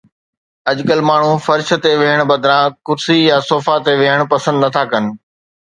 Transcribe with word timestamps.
اڄڪلهه 0.71 1.05
ماڻهو 1.09 1.35
فرش 1.47 1.69
تي 1.83 1.91
ويهڻ 1.99 2.19
بدران 2.33 2.65
ڪرسي 2.91 3.17
يا 3.29 3.37
صوفا 3.51 3.75
تي 3.89 3.93
ويهڻ 4.03 4.21
پسند 4.35 4.57
نٿا 4.67 4.83
ڪن 4.95 5.03